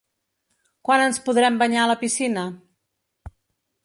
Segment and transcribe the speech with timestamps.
[0.87, 2.47] Quan ens podrem banyar a la piscina?